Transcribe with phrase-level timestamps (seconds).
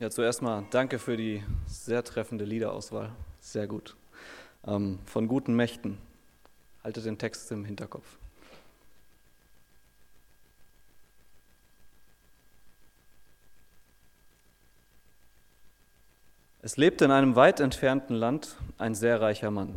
[0.00, 3.10] Ja, zuerst mal danke für die sehr treffende Liederauswahl.
[3.40, 3.96] Sehr gut.
[4.64, 5.98] Ähm, von guten Mächten.
[6.84, 8.06] Haltet den Text im Hinterkopf.
[16.62, 19.74] Es lebte in einem weit entfernten Land ein sehr reicher Mann.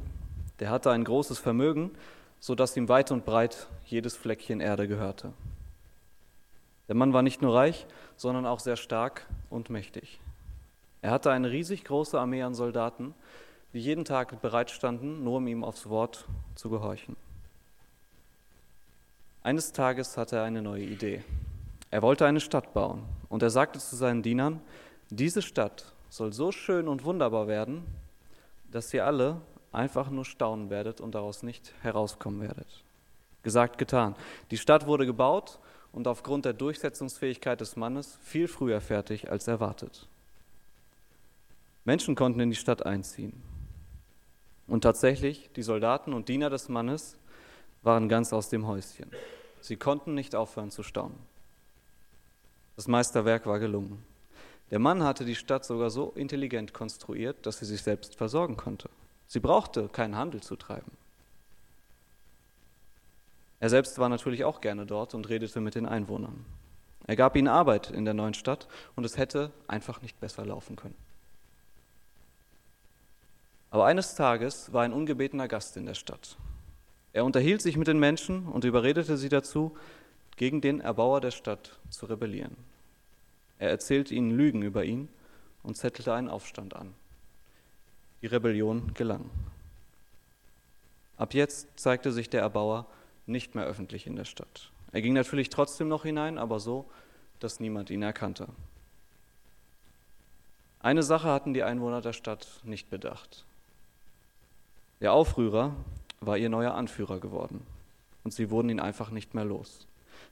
[0.60, 1.90] Der hatte ein großes Vermögen,
[2.40, 5.34] so dass ihm weit und breit jedes Fleckchen Erde gehörte.
[6.92, 7.88] Der Mann war nicht nur reich,
[8.18, 10.20] sondern auch sehr stark und mächtig.
[11.02, 13.14] Er hatte eine riesig große Armee an Soldaten,
[13.72, 17.16] die jeden Tag bereitstanden, nur um ihm aufs Wort zu gehorchen.
[19.42, 21.24] Eines Tages hatte er eine neue Idee.
[21.92, 24.60] Er wollte eine Stadt bauen und er sagte zu seinen Dienern,
[25.10, 27.86] diese Stadt soll so schön und wunderbar werden,
[28.70, 29.40] dass ihr alle
[29.72, 32.84] einfach nur staunen werdet und daraus nicht herauskommen werdet.
[33.44, 34.18] Gesagt, getan.
[34.52, 35.58] Die Stadt wurde gebaut
[35.92, 40.08] und aufgrund der Durchsetzungsfähigkeit des Mannes viel früher fertig als erwartet.
[41.84, 43.34] Menschen konnten in die Stadt einziehen.
[44.68, 47.18] Und tatsächlich, die Soldaten und Diener des Mannes
[47.82, 49.12] waren ganz aus dem Häuschen.
[49.60, 51.18] Sie konnten nicht aufhören zu staunen.
[52.76, 54.04] Das Meisterwerk war gelungen.
[54.70, 58.90] Der Mann hatte die Stadt sogar so intelligent konstruiert, dass sie sich selbst versorgen konnte.
[59.28, 60.92] Sie brauchte keinen Handel zu treiben.
[63.62, 66.46] Er selbst war natürlich auch gerne dort und redete mit den Einwohnern.
[67.06, 70.76] Er gab ihnen Arbeit in der neuen Stadt und es hätte einfach nicht besser laufen
[70.76, 70.96] können.
[73.70, 76.38] Aber eines Tages war ein ungebetener Gast in der Stadt.
[77.14, 79.78] Er unterhielt sich mit den Menschen und überredete sie dazu,
[80.38, 82.58] gegen den Erbauer der Stadt zu rebellieren.
[83.60, 85.08] Er erzählte ihnen Lügen über ihn
[85.62, 86.96] und zettelte einen Aufstand an.
[88.24, 89.30] Die Rebellion gelang.
[91.16, 92.88] Ab jetzt zeigte sich der Erbauer
[93.32, 94.72] nicht mehr öffentlich in der Stadt.
[94.92, 96.90] Er ging natürlich trotzdem noch hinein, aber so,
[97.40, 98.48] dass niemand ihn erkannte.
[100.80, 103.46] Eine Sache hatten die Einwohner der Stadt nicht bedacht.
[105.00, 105.76] Der Aufrührer
[106.20, 107.66] war ihr neuer Anführer geworden
[108.24, 109.88] und sie wurden ihn einfach nicht mehr los.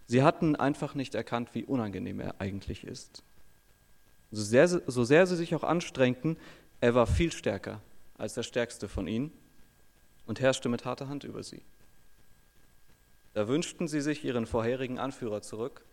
[0.05, 3.23] Sie hatten einfach nicht erkannt, wie unangenehm er eigentlich ist.
[4.31, 6.37] So sehr, so sehr sie sich auch anstrengten,
[6.81, 7.81] er war viel stärker
[8.17, 9.31] als der stärkste von ihnen
[10.27, 11.61] und herrschte mit harter Hand über sie.
[13.39, 15.85] Da wünschten sie sich ihren vorherigen Anführer zurück,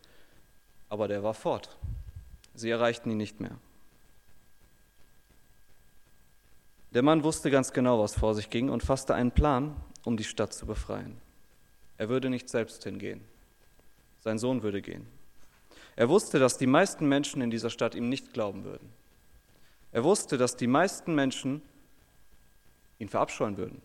[0.88, 1.78] aber der war fort.
[2.56, 3.56] Sie erreichten ihn nicht mehr.
[6.90, 10.24] Der Mann wusste ganz genau, was vor sich ging und fasste einen Plan, um die
[10.24, 11.18] Stadt zu befreien.
[11.98, 13.20] Er würde nicht selbst hingehen.
[14.18, 15.06] Sein Sohn würde gehen.
[15.94, 18.92] Er wusste, dass die meisten Menschen in dieser Stadt ihm nicht glauben würden.
[19.92, 21.62] Er wusste, dass die meisten Menschen
[22.98, 23.82] ihn verabscheuen würden.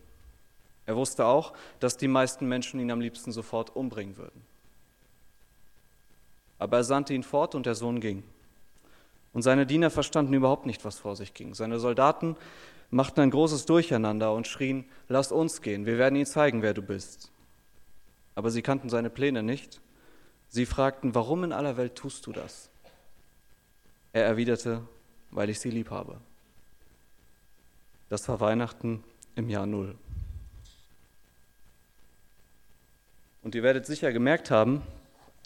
[0.91, 4.41] Er wusste auch, dass die meisten Menschen ihn am liebsten sofort umbringen würden.
[6.59, 8.23] Aber er sandte ihn fort und der Sohn ging.
[9.31, 11.53] Und seine Diener verstanden überhaupt nicht, was vor sich ging.
[11.53, 12.35] Seine Soldaten
[12.89, 16.81] machten ein großes Durcheinander und schrien, lass uns gehen, wir werden ihnen zeigen, wer du
[16.81, 17.31] bist.
[18.35, 19.79] Aber sie kannten seine Pläne nicht.
[20.49, 22.69] Sie fragten, warum in aller Welt tust du das?
[24.11, 24.81] Er erwiderte,
[25.29, 26.19] weil ich sie lieb habe.
[28.09, 29.05] Das war Weihnachten
[29.37, 29.95] im Jahr Null.
[33.41, 34.83] Und ihr werdet sicher gemerkt haben,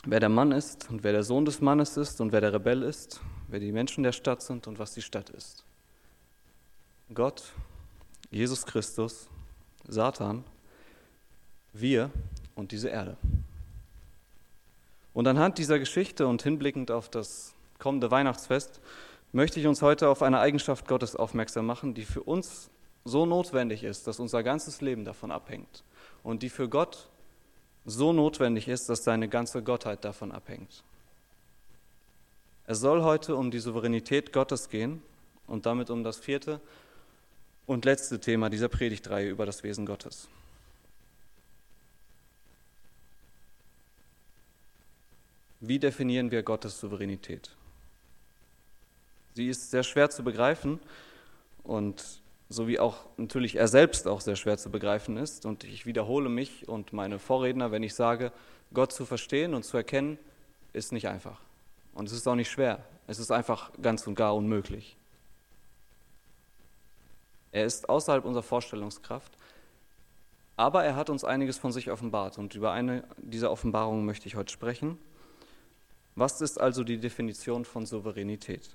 [0.06, 2.84] wer der Mann ist und wer der Sohn des Mannes ist und wer der Rebell
[2.84, 5.64] ist, wer die Menschen der Stadt sind und was die Stadt ist.
[7.14, 7.54] Gott,
[8.32, 9.30] Jesus Christus,
[9.88, 10.44] Satan,
[11.72, 12.12] wir
[12.56, 13.18] und diese Erde.
[15.14, 18.82] Und anhand dieser Geschichte und hinblickend auf das kommende Weihnachtsfest
[19.32, 22.70] möchte ich uns heute auf eine Eigenschaft Gottes aufmerksam machen, die für uns
[23.06, 25.84] so notwendig ist, dass unser ganzes Leben davon abhängt
[26.24, 27.10] und die für Gott
[27.86, 30.84] so notwendig ist, dass seine ganze Gottheit davon abhängt.
[32.68, 35.04] Es soll heute um die Souveränität Gottes gehen
[35.46, 36.60] und damit um das vierte
[37.68, 40.28] und letzte Thema dieser Predigtreihe über das Wesen Gottes.
[45.60, 47.52] Wie definieren wir Gottes Souveränität?
[49.36, 50.80] Sie ist sehr schwer zu begreifen
[51.64, 55.46] und so wie auch natürlich er selbst auch sehr schwer zu begreifen ist.
[55.46, 58.32] Und ich wiederhole mich und meine Vorredner, wenn ich sage,
[58.74, 60.18] Gott zu verstehen und zu erkennen,
[60.74, 61.40] ist nicht einfach.
[61.94, 62.84] Und es ist auch nicht schwer.
[63.08, 64.98] Es ist einfach ganz und gar unmöglich.
[67.52, 69.32] Er ist außerhalb unserer Vorstellungskraft,
[70.58, 74.36] aber er hat uns einiges von sich offenbart und über eine dieser Offenbarungen möchte ich
[74.36, 74.98] heute sprechen.
[76.16, 78.70] Was ist also die Definition von Souveränität?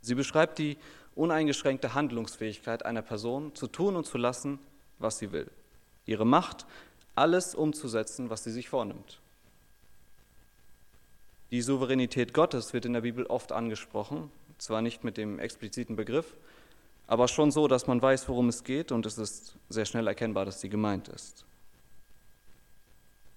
[0.00, 0.78] Sie beschreibt die
[1.16, 4.58] uneingeschränkte Handlungsfähigkeit einer Person zu tun und zu lassen,
[4.98, 5.50] was sie will.
[6.04, 6.66] Ihre Macht,
[7.14, 9.20] alles umzusetzen, was sie sich vornimmt.
[11.50, 16.34] Die Souveränität Gottes wird in der Bibel oft angesprochen, zwar nicht mit dem expliziten Begriff,
[17.06, 20.44] aber schon so, dass man weiß, worum es geht und es ist sehr schnell erkennbar,
[20.44, 21.44] dass sie gemeint ist.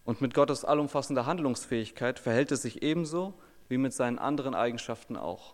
[0.06, 3.34] Und mit Gottes allumfassender Handlungsfähigkeit verhält es sich ebenso
[3.68, 5.54] wie mit seinen anderen Eigenschaften auch.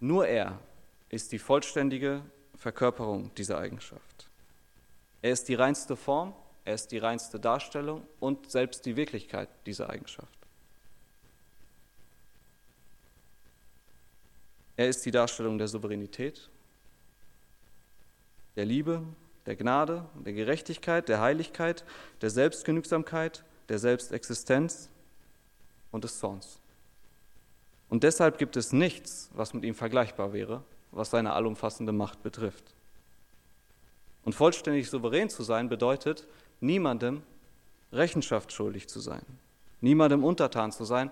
[0.00, 0.58] Nur er
[1.10, 2.22] ist die vollständige
[2.56, 4.30] Verkörperung dieser Eigenschaft.
[5.22, 6.34] Er ist die reinste Form,
[6.64, 10.38] er ist die reinste Darstellung und selbst die Wirklichkeit dieser Eigenschaft.
[14.76, 16.48] Er ist die Darstellung der Souveränität,
[18.56, 19.02] der Liebe,
[19.46, 21.84] der Gnade, der Gerechtigkeit, der Heiligkeit,
[22.22, 24.88] der Selbstgenügsamkeit, der Selbstexistenz
[25.90, 26.60] und des Zorns.
[27.88, 32.64] Und deshalb gibt es nichts, was mit ihm vergleichbar wäre, was seine allumfassende Macht betrifft.
[34.24, 36.26] Und vollständig souverän zu sein bedeutet,
[36.60, 37.22] niemandem
[37.92, 39.24] Rechenschaft schuldig zu sein,
[39.80, 41.10] niemandem untertan zu sein,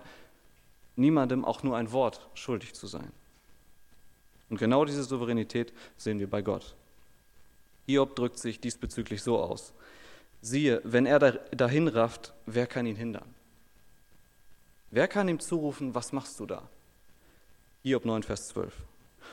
[0.95, 3.11] niemandem auch nur ein Wort schuldig zu sein.
[4.49, 6.75] Und genau diese Souveränität sehen wir bei Gott.
[7.85, 9.73] Hiob drückt sich diesbezüglich so aus.
[10.41, 13.33] Siehe, wenn er dahin rafft, wer kann ihn hindern?
[14.91, 16.67] Wer kann ihm zurufen, was machst du da?
[17.83, 18.73] Hiob 9, Vers 12.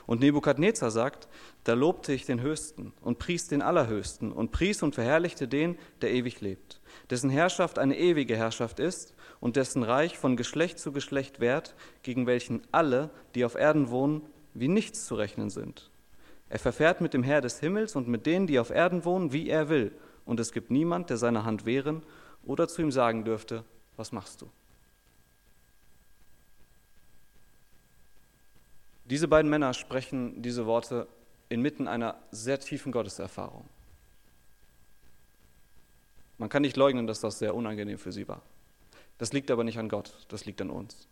[0.05, 1.29] Und Nebukadnezar sagt,
[1.65, 6.13] da lobte ich den Höchsten und pries den Allerhöchsten und pries und verherrlichte den, der
[6.13, 11.41] ewig lebt, dessen Herrschaft eine ewige Herrschaft ist und dessen Reich von Geschlecht zu Geschlecht
[11.41, 14.23] währt, gegen welchen alle, die auf Erden wohnen,
[14.55, 15.91] wie nichts zu rechnen sind.
[16.49, 19.49] Er verfährt mit dem Herr des Himmels und mit denen, die auf Erden wohnen, wie
[19.49, 19.93] er will.
[20.25, 22.03] Und es gibt niemand, der seine Hand wehren
[22.45, 23.65] oder zu ihm sagen dürfte,
[23.97, 24.51] was machst du?
[29.09, 31.07] Diese beiden Männer sprechen diese Worte
[31.49, 33.65] inmitten einer sehr tiefen Gotteserfahrung.
[36.39, 38.43] Man kann nicht leugnen, dass das sehr unangenehm für sie war.
[39.19, 41.09] Das liegt aber nicht an Gott, das liegt an uns.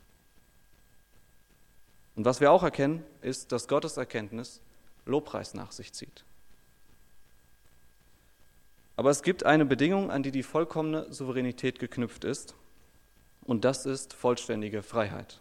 [2.16, 4.60] Und was wir auch erkennen, ist, dass Gottes Erkenntnis
[5.06, 6.24] Lobpreis nach sich zieht.
[8.96, 12.54] Aber es gibt eine Bedingung, an die die vollkommene Souveränität geknüpft ist,
[13.44, 15.40] und das ist vollständige Freiheit.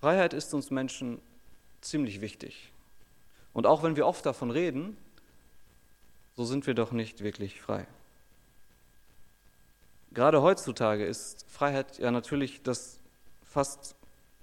[0.00, 1.20] Freiheit ist uns Menschen
[1.82, 2.72] ziemlich wichtig.
[3.52, 4.96] Und auch wenn wir oft davon reden,
[6.36, 7.86] so sind wir doch nicht wirklich frei.
[10.12, 12.98] Gerade heutzutage ist Freiheit ja natürlich das
[13.44, 13.94] fast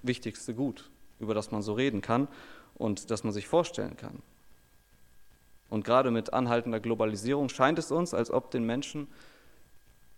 [0.04, 0.90] wichtigste Gut,
[1.20, 2.28] über das man so reden kann
[2.76, 4.22] und das man sich vorstellen kann.
[5.70, 9.08] Und gerade mit anhaltender Globalisierung scheint es uns, als ob den Menschen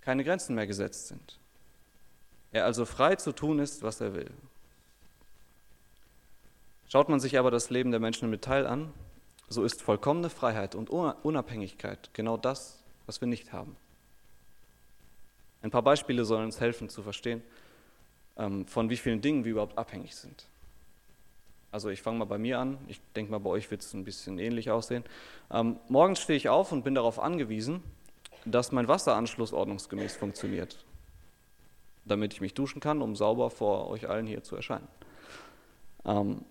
[0.02, 1.40] keine Grenzen mehr gesetzt sind.
[2.52, 4.32] Er also frei zu tun ist, was er will.
[6.90, 8.92] Schaut man sich aber das Leben der Menschen im Detail an,
[9.48, 13.76] so ist vollkommene Freiheit und Unabhängigkeit genau das, was wir nicht haben.
[15.62, 17.44] Ein paar Beispiele sollen uns helfen zu verstehen,
[18.38, 20.46] ähm, von wie vielen Dingen wir überhaupt abhängig sind.
[21.72, 22.80] Also ich fange mal bei mir an.
[22.88, 25.04] Ich denke mal, bei euch wird es ein bisschen ähnlich aussehen.
[25.52, 27.84] Ähm, morgens stehe ich auf und bin darauf angewiesen,
[28.46, 30.84] dass mein Wasseranschluss ordnungsgemäß funktioniert,
[32.06, 34.88] damit ich mich duschen kann, um sauber vor euch allen hier zu erscheinen.
[36.06, 36.44] Ähm,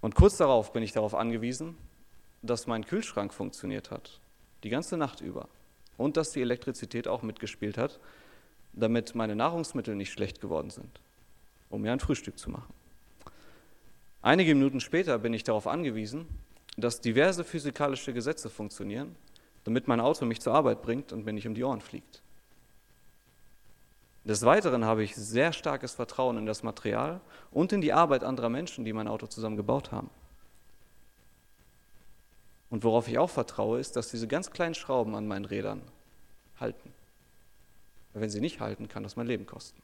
[0.00, 1.76] und kurz darauf bin ich darauf angewiesen,
[2.42, 4.20] dass mein Kühlschrank funktioniert hat,
[4.62, 5.48] die ganze Nacht über.
[5.96, 7.98] Und dass die Elektrizität auch mitgespielt hat,
[8.72, 11.00] damit meine Nahrungsmittel nicht schlecht geworden sind
[11.70, 12.72] um mir ein Frühstück zu machen.
[14.22, 16.26] Einige Minuten später bin ich darauf angewiesen,
[16.76, 19.14] dass diverse physikalische Gesetze funktionieren,
[19.64, 22.22] damit mein Auto mich zur Arbeit bringt und mir nicht um die Ohren fliegt.
[24.28, 28.50] Des Weiteren habe ich sehr starkes Vertrauen in das Material und in die Arbeit anderer
[28.50, 30.10] Menschen, die mein Auto zusammen gebaut haben.
[32.68, 35.80] Und worauf ich auch vertraue, ist, dass diese ganz kleinen Schrauben an meinen Rädern
[36.60, 36.92] halten.
[38.12, 39.80] Wenn sie nicht halten, kann das mein Leben kosten.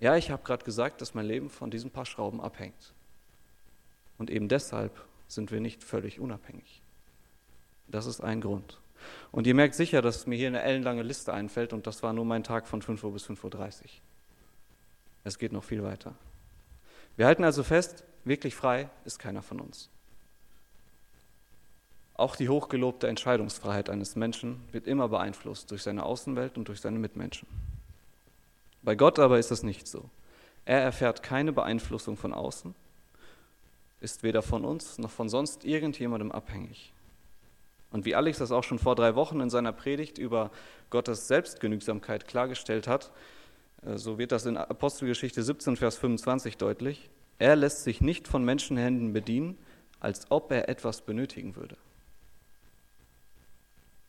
[0.00, 2.94] Ja, ich habe gerade gesagt, dass mein Leben von diesen paar Schrauben abhängt.
[4.18, 6.82] Und eben deshalb sind wir nicht völlig unabhängig.
[7.86, 8.80] Das ist ein Grund.
[9.30, 12.24] Und ihr merkt sicher, dass mir hier eine ellenlange Liste einfällt und das war nur
[12.24, 13.90] mein Tag von 5 Uhr bis 5.30 Uhr.
[15.24, 16.14] Es geht noch viel weiter.
[17.16, 19.90] Wir halten also fest, wirklich frei ist keiner von uns.
[22.14, 26.98] Auch die hochgelobte Entscheidungsfreiheit eines Menschen wird immer beeinflusst durch seine Außenwelt und durch seine
[26.98, 27.48] Mitmenschen.
[28.82, 30.10] Bei Gott aber ist das nicht so.
[30.64, 32.74] Er erfährt keine Beeinflussung von außen,
[34.00, 36.92] ist weder von uns noch von sonst irgendjemandem abhängig.
[37.92, 40.50] Und wie Alex das auch schon vor drei Wochen in seiner Predigt über
[40.90, 43.12] Gottes Selbstgenügsamkeit klargestellt hat,
[43.82, 47.10] äh, so wird das in Apostelgeschichte 17, Vers 25 deutlich.
[47.38, 49.58] Er lässt sich nicht von Menschenhänden bedienen,
[50.00, 51.76] als ob er etwas benötigen würde.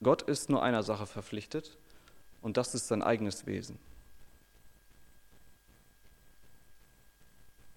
[0.01, 1.77] Gott ist nur einer Sache verpflichtet,
[2.41, 3.79] und das ist sein eigenes Wesen.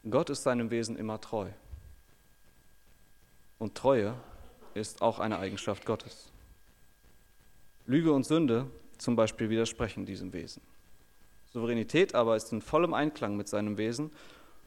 [0.08, 1.48] Gott ist seinem Wesen immer treu.
[3.58, 4.14] Und Treue
[4.76, 6.30] ist auch eine Eigenschaft Gottes.
[7.87, 8.66] Lüge und Sünde
[8.99, 10.62] zum Beispiel widersprechen diesem Wesen.
[11.52, 14.11] Souveränität aber ist in vollem Einklang mit seinem Wesen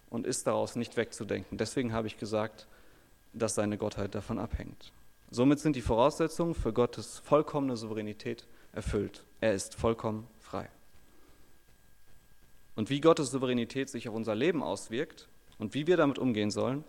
[0.10, 1.58] und ist daraus nicht wegzudenken.
[1.58, 2.68] Deswegen habe ich gesagt,
[3.34, 4.92] dass seine Gottheit davon abhängt.
[5.30, 9.24] Somit sind die Voraussetzungen für Gottes vollkommene Souveränität erfüllt.
[9.42, 10.68] Er ist vollkommen frei.
[12.76, 15.28] Und wie Gottes Souveränität sich auf unser Leben auswirkt
[15.60, 16.84] und wie wir damit umgehen sollen,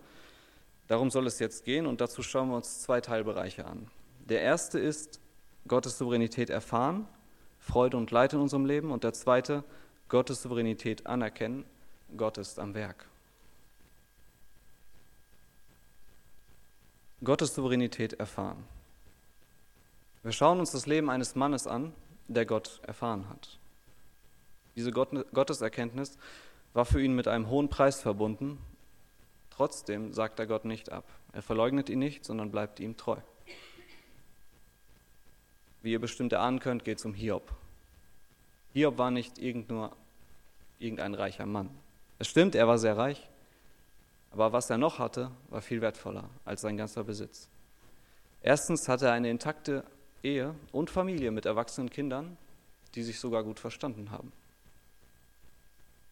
[0.91, 3.89] darum soll es jetzt gehen und dazu schauen wir uns zwei Teilbereiche an.
[4.25, 5.21] Der erste ist
[5.65, 7.07] Gottes Souveränität erfahren,
[7.59, 9.63] Freude und Leid in unserem Leben und der zweite
[10.09, 11.63] Gottes Souveränität anerkennen,
[12.17, 13.07] Gott ist am Werk.
[17.23, 18.65] Gottes Souveränität erfahren.
[20.23, 21.93] Wir schauen uns das Leben eines Mannes an,
[22.27, 23.59] der Gott erfahren hat.
[24.75, 26.17] Diese Gotteserkenntnis
[26.73, 28.57] war für ihn mit einem hohen Preis verbunden.
[29.51, 31.05] Trotzdem sagt er Gott nicht ab.
[31.33, 33.17] Er verleugnet ihn nicht, sondern bleibt ihm treu.
[35.81, 37.53] Wie ihr bestimmt erahnen könnt, geht es um Hiob.
[38.73, 39.95] Hiob war nicht irgend nur
[40.79, 41.69] irgendein reicher Mann.
[42.19, 43.29] Es stimmt, er war sehr reich,
[44.31, 47.49] aber was er noch hatte, war viel wertvoller als sein ganzer Besitz.
[48.41, 49.83] Erstens hatte er eine intakte
[50.23, 52.37] Ehe und Familie mit erwachsenen Kindern,
[52.95, 54.31] die sich sogar gut verstanden haben.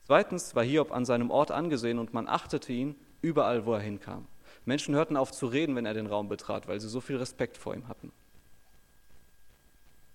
[0.05, 4.27] Zweitens war Hiob an seinem Ort angesehen und man achtete ihn überall, wo er hinkam.
[4.65, 7.57] Menschen hörten auf zu reden, wenn er den Raum betrat, weil sie so viel Respekt
[7.57, 8.11] vor ihm hatten.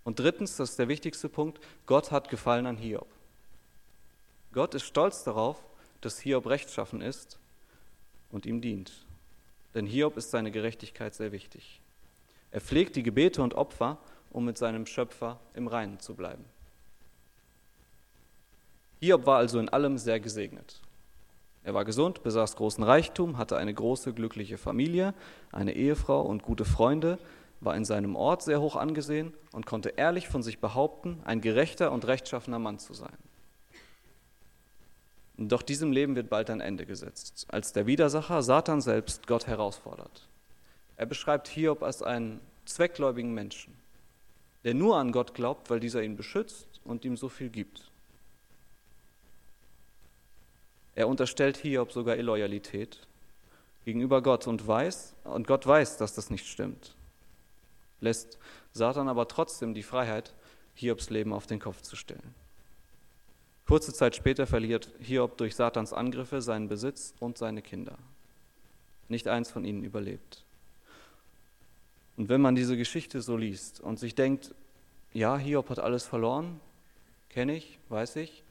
[0.04, 3.08] Und drittens, das ist der wichtigste Punkt, Gott hat Gefallen an Hiob.
[4.52, 5.56] Gott ist stolz darauf,
[6.00, 7.38] dass Hiob rechtschaffen ist
[8.30, 8.92] und ihm dient.
[9.74, 11.80] Denn Hiob ist seine Gerechtigkeit sehr wichtig.
[12.50, 13.98] Er pflegt die Gebete und Opfer,
[14.30, 16.44] um mit seinem Schöpfer im Reinen zu bleiben.
[19.00, 20.80] Hiob war also in allem sehr gesegnet.
[21.64, 25.14] Er war gesund, besaß großen Reichtum, hatte eine große, glückliche Familie,
[25.50, 27.18] eine Ehefrau und gute Freunde,
[27.60, 31.90] war in seinem Ort sehr hoch angesehen und konnte ehrlich von sich behaupten, ein gerechter
[31.90, 33.16] und rechtschaffener Mann zu sein.
[35.38, 40.28] Doch diesem Leben wird bald ein Ende gesetzt, als der Widersacher Satan selbst Gott herausfordert.
[40.96, 43.74] Er beschreibt Hiob als einen zweckgläubigen Menschen,
[44.62, 47.90] der nur an Gott glaubt, weil dieser ihn beschützt und ihm so viel gibt.
[50.94, 53.06] Er unterstellt Hiob sogar Illoyalität
[53.84, 56.94] gegenüber Gott und weiß, und Gott weiß, dass das nicht stimmt.
[58.00, 58.38] Lässt
[58.72, 60.34] Satan aber trotzdem die Freiheit,
[60.74, 62.34] Hiobs Leben auf den Kopf zu stellen.
[63.66, 67.96] Kurze Zeit später verliert Hiob durch Satans Angriffe seinen Besitz und seine Kinder.
[69.08, 70.44] Nicht eins von ihnen überlebt.
[72.16, 74.54] Und wenn man diese Geschichte so liest und sich denkt,
[75.12, 76.60] ja, Hiob hat alles verloren,
[77.28, 78.43] kenne ich, weiß ich,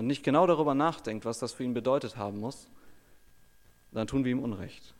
[0.00, 2.68] und nicht genau darüber nachdenkt, was das für ihn bedeutet haben muss,
[3.92, 4.94] dann tun wir ihm Unrecht.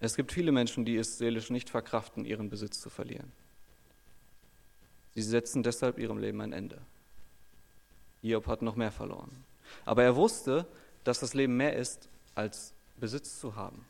[0.00, 3.32] Es gibt viele Menschen, die es seelisch nicht verkraften, ihren Besitz zu verlieren.
[5.14, 6.78] Sie setzen deshalb ihrem Leben ein Ende.
[8.20, 9.30] Hiob hat noch mehr verloren.
[9.86, 10.66] Aber er wusste,
[11.04, 13.86] dass das Leben mehr ist, als Besitz zu haben.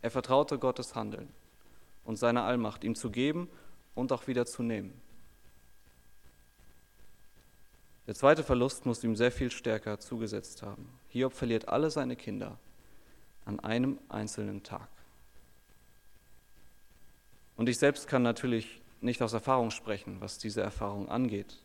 [0.00, 1.28] Er vertraute Gottes Handeln
[2.06, 3.50] und seiner Allmacht, ihm zu geben
[3.94, 4.98] und auch wieder zu nehmen.
[8.06, 10.88] Der zweite Verlust muss ihm sehr viel stärker zugesetzt haben.
[11.08, 12.58] Hiob verliert alle seine Kinder
[13.44, 14.88] an einem einzelnen Tag.
[17.56, 21.58] Und ich selbst kann natürlich nicht aus Erfahrung sprechen, was diese Erfahrung angeht.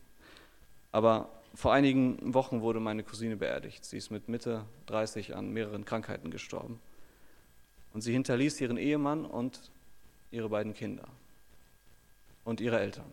[0.90, 3.84] Aber vor einigen Wochen wurde meine Cousine beerdigt.
[3.84, 6.80] Sie ist mit Mitte 30 an mehreren Krankheiten gestorben.
[7.92, 9.70] Und sie hinterließ ihren Ehemann und
[10.30, 11.06] ihre beiden Kinder
[12.44, 13.12] und ihre Eltern.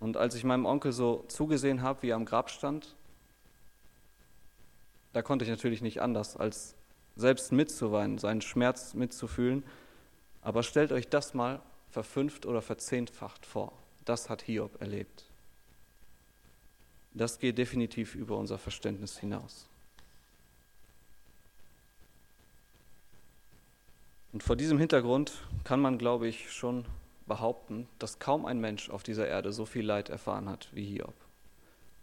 [0.00, 2.94] Und als ich meinem Onkel so zugesehen habe, wie er am Grab stand,
[5.12, 6.74] da konnte ich natürlich nicht anders, als
[7.16, 9.64] selbst mitzuweinen, seinen Schmerz mitzufühlen
[10.48, 13.72] aber stellt euch das mal verfünft oder verzehnfacht vor.
[14.04, 15.24] Das hat Hiob erlebt.
[17.12, 19.68] Das geht definitiv über unser Verständnis hinaus.
[24.32, 25.32] Und vor diesem Hintergrund
[25.64, 26.84] kann man, glaube ich, schon
[27.28, 31.14] behaupten, dass kaum ein Mensch auf dieser Erde so viel Leid erfahren hat wie Hiob.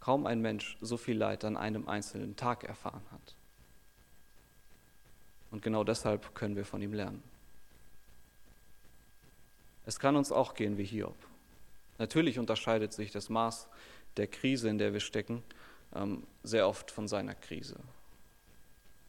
[0.00, 3.34] Kaum ein Mensch so viel Leid an einem einzelnen Tag erfahren hat.
[5.50, 7.22] Und genau deshalb können wir von ihm lernen.
[9.84, 11.16] Es kann uns auch gehen wie Hiob.
[11.98, 13.68] Natürlich unterscheidet sich das Maß
[14.16, 15.42] der Krise, in der wir stecken,
[15.94, 17.76] ähm, sehr oft von seiner Krise.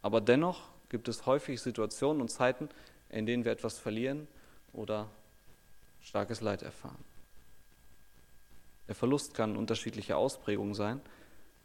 [0.01, 2.69] Aber dennoch gibt es häufig Situationen und Zeiten,
[3.09, 4.27] in denen wir etwas verlieren
[4.73, 5.09] oder
[6.07, 7.03] starkes Leid erfahren.
[8.87, 11.01] Der Verlust kann unterschiedliche Ausprägungen sein,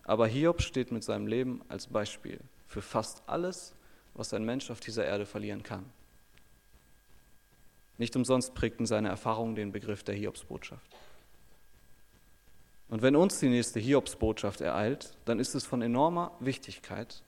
[0.03, 3.75] aber Hiob steht mit seinem Leben als Beispiel für fast alles,
[4.15, 5.85] was ein Mensch auf dieser Erde verlieren kann.
[7.99, 10.91] Nicht umsonst prägten seine Erfahrungen den Begriff der Hiobsbotschaft.
[12.89, 17.23] Und wenn uns die nächste Hiobsbotschaft ereilt, dann ist es von enormer Wichtigkeit,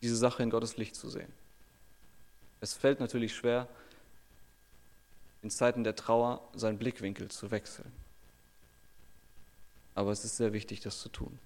[0.00, 1.30] diese Sache in Gottes Licht zu sehen.
[2.62, 3.68] Es fällt natürlich schwer,
[5.42, 7.90] in Zeiten der Trauer seinen Blickwinkel zu wechseln.
[9.94, 11.38] Aber es ist sehr wichtig, das zu tun.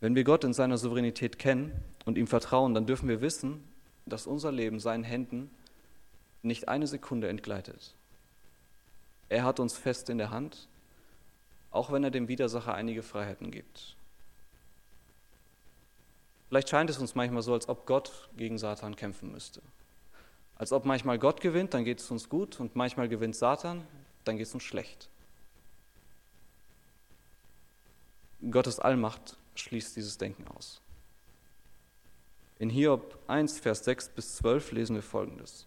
[0.00, 1.72] Wenn wir Gott in seiner Souveränität kennen
[2.04, 3.64] und ihm vertrauen, dann dürfen wir wissen,
[4.06, 5.50] dass unser Leben seinen Händen
[6.42, 7.94] nicht eine Sekunde entgleitet.
[9.28, 10.68] Er hat uns fest in der Hand,
[11.70, 13.96] auch wenn er dem Widersacher einige Freiheiten gibt.
[16.48, 19.60] Vielleicht scheint es uns manchmal so, als ob Gott gegen Satan kämpfen müsste.
[20.58, 23.86] Als ob manchmal Gott gewinnt, dann geht es uns gut und manchmal gewinnt Satan,
[24.24, 25.08] dann geht es uns schlecht.
[28.50, 30.80] Gottes Allmacht schließt dieses Denken aus.
[32.58, 35.66] In Hiob 1, Vers 6 bis 12 lesen wir folgendes.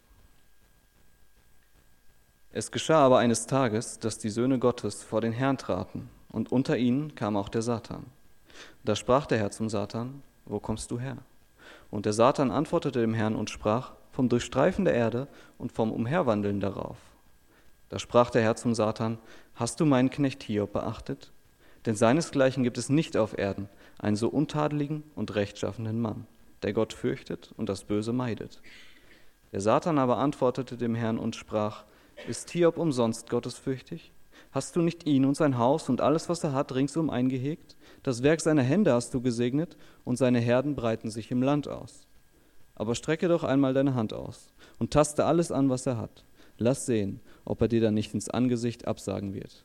[2.52, 6.78] Es geschah aber eines Tages, dass die Söhne Gottes vor den Herrn traten, und unter
[6.78, 8.06] ihnen kam auch der Satan.
[8.84, 11.18] Da sprach der Herr zum Satan, wo kommst du her?
[11.90, 15.28] Und der Satan antwortete dem Herrn und sprach, vom Durchstreifen der Erde
[15.58, 16.98] und vom Umherwandeln darauf.
[17.90, 19.18] Da sprach der Herr zum Satan,
[19.56, 21.32] hast du meinen Knecht Hiob beachtet?
[21.86, 26.28] Denn seinesgleichen gibt es nicht auf Erden, einen so untadeligen und rechtschaffenen Mann,
[26.64, 28.62] der Gott fürchtet und das Böse meidet.
[29.52, 31.84] Der Satan aber antwortete dem Herrn und sprach,
[32.28, 34.12] ist Hiob umsonst gottesfürchtig?
[34.52, 37.76] Hast du nicht ihn und sein Haus und alles, was er hat, ringsum eingehegt?
[38.04, 42.08] Das Werk seiner Hände hast du gesegnet, und seine Herden breiten sich im Land aus.
[42.82, 44.48] Aber strecke doch einmal deine Hand aus
[44.80, 46.24] und taste alles an, was er hat.
[46.58, 49.64] Lass sehen, ob er dir dann nicht ins Angesicht absagen wird.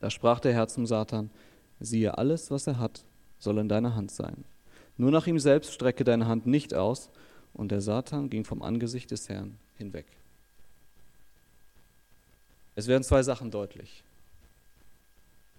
[0.00, 1.30] Da sprach der Herr zum Satan,
[1.78, 3.04] siehe, alles, was er hat,
[3.38, 4.42] soll in deiner Hand sein.
[4.96, 7.08] Nur nach ihm selbst strecke deine Hand nicht aus.
[7.54, 10.06] Und der Satan ging vom Angesicht des Herrn hinweg.
[12.74, 14.02] Es werden zwei Sachen deutlich.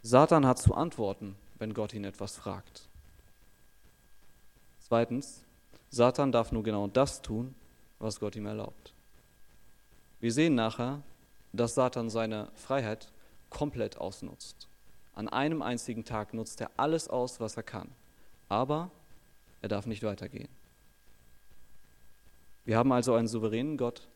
[0.04, 2.82] Satan hat zu antworten, wenn Gott ihn etwas fragt.
[4.82, 5.46] Zweitens,
[5.92, 7.54] Satan darf nur genau das tun,
[8.00, 8.94] was Gott ihm erlaubt.
[10.22, 11.04] Wir sehen nachher,
[11.54, 13.12] dass Satan seine Freiheit
[13.50, 14.70] komplett ausnutzt.
[15.14, 17.90] An einem einzigen Tag nutzt er alles aus, was er kann.
[18.48, 18.90] Aber
[19.62, 20.50] er darf nicht weitergehen.
[22.64, 24.08] Wir haben also einen souveränen Gott,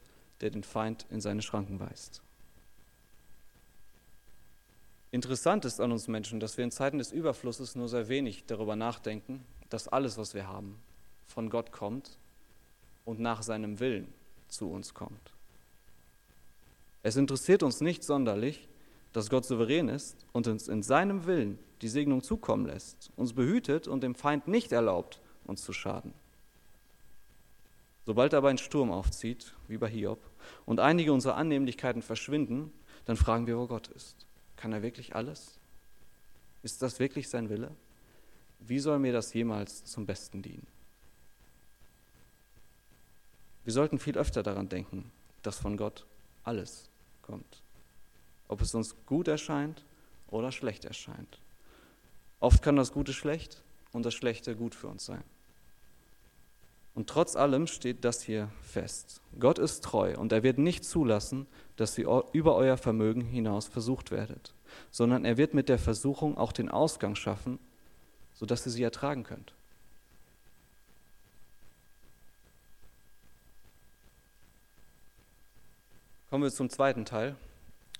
[0.41, 2.21] der den Feind in seine Schranken weist.
[5.11, 8.75] Interessant ist an uns Menschen, dass wir in Zeiten des Überflusses nur sehr wenig darüber
[8.75, 10.77] nachdenken, dass alles, was wir haben,
[11.25, 12.17] von Gott kommt
[13.03, 14.13] und nach seinem Willen
[14.47, 15.33] zu uns kommt.
[17.03, 18.67] Es interessiert uns nicht sonderlich,
[19.13, 23.87] dass Gott souverän ist und uns in seinem Willen die Segnung zukommen lässt, uns behütet
[23.87, 26.13] und dem Feind nicht erlaubt, uns zu schaden.
[28.05, 30.19] Sobald aber ein Sturm aufzieht, wie bei Hiob,
[30.65, 32.71] und einige unserer Annehmlichkeiten verschwinden,
[33.05, 34.25] dann fragen wir, wo Gott ist.
[34.57, 35.59] Kann er wirklich alles?
[36.61, 37.71] Ist das wirklich sein Wille?
[38.59, 40.67] Wie soll mir das jemals zum Besten dienen?
[43.65, 46.05] Wir sollten viel öfter daran denken, dass von Gott
[46.43, 46.87] alles
[47.23, 47.61] kommt.
[48.47, 49.83] Ob es uns gut erscheint
[50.27, 51.39] oder schlecht erscheint.
[52.39, 55.23] Oft kann das Gute schlecht und das Schlechte gut für uns sein.
[56.93, 59.19] Und trotz allem steht das hier fest.
[59.39, 64.11] Gott ist treu und er wird nicht zulassen, dass ihr über euer Vermögen hinaus versucht
[64.11, 64.53] werdet,
[64.91, 67.57] sondern er wird mit der Versuchung auch den Ausgang schaffen,
[68.35, 69.54] sodass ihr sie ertragen könnt.
[76.31, 77.35] Kommen wir zum zweiten Teil,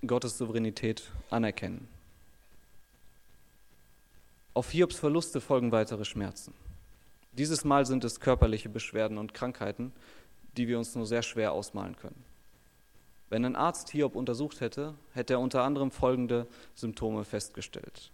[0.05, 1.87] Gottes Souveränität anerkennen.
[4.55, 6.53] Auf Hiobs Verluste folgen weitere Schmerzen.
[7.33, 9.91] Dieses Mal sind es körperliche Beschwerden und Krankheiten,
[10.57, 12.23] die wir uns nur sehr schwer ausmalen können.
[13.29, 18.11] Wenn ein Arzt Hiob untersucht hätte, hätte er unter anderem folgende Symptome festgestellt.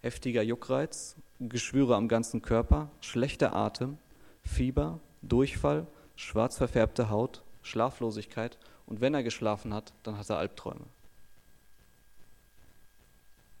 [0.00, 3.98] Heftiger Juckreiz, Geschwüre am ganzen Körper, schlechter Atem,
[4.44, 10.86] Fieber, Durchfall, schwarz verfärbte Haut, Schlaflosigkeit und wenn er geschlafen hat, dann hat er Albträume.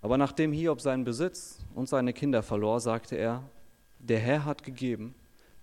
[0.02, 3.42] Aber nachdem Hiob seinen Besitz und seine Kinder verlor, sagte er,
[3.98, 5.14] der Herr hat gegeben,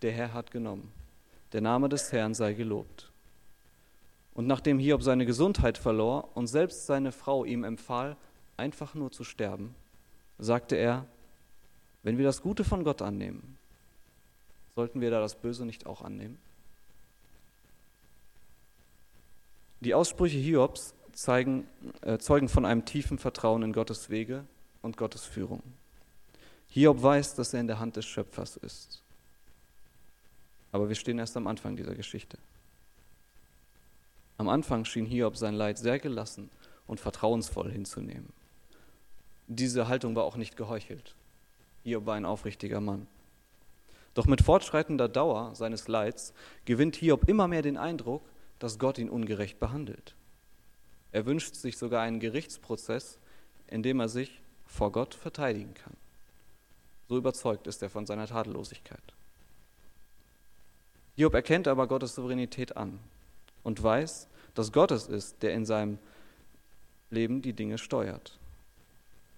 [0.02, 0.92] der Herr hat genommen.
[1.54, 3.12] Der Name des Herrn sei gelobt.
[4.34, 8.18] Und nachdem Hiob seine Gesundheit verlor und selbst seine Frau ihm empfahl,
[8.58, 9.76] einfach nur zu sterben,
[10.40, 11.06] sagte er,
[12.02, 13.58] wenn wir das Gute von Gott annehmen,
[14.76, 16.38] sollten wir da das Böse nicht auch annehmen?
[19.84, 21.68] Die Aussprüche Hiobs zeigen,
[22.04, 24.46] äh, zeugen von einem tiefen Vertrauen in Gottes Wege
[24.82, 25.62] und Gottes Führung.
[26.70, 29.04] Hiob weiß, dass er in der Hand des Schöpfers ist.
[30.72, 32.38] Aber wir stehen erst am Anfang dieser Geschichte.
[34.38, 36.50] Am Anfang schien Hiob sein Leid sehr gelassen
[36.88, 38.32] und vertrauensvoll hinzunehmen.
[39.48, 41.14] Diese Haltung war auch nicht geheuchelt.
[41.84, 43.06] Hiob war ein aufrichtiger Mann.
[44.14, 48.24] Doch mit fortschreitender Dauer seines Leids gewinnt Hiob immer mehr den Eindruck,
[48.64, 50.16] dass Gott ihn ungerecht behandelt.
[51.12, 53.20] Er wünscht sich sogar einen Gerichtsprozess,
[53.68, 55.98] in dem er sich vor Gott verteidigen kann.
[57.10, 59.04] So überzeugt ist er von seiner Tadellosigkeit.
[61.18, 63.00] Hiob erkennt aber Gottes Souveränität an
[63.64, 66.00] und weiß, dass Gott es ist, der in seinem
[67.10, 68.40] Leben die Dinge steuert.